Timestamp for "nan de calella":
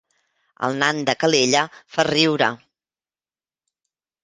0.83-1.61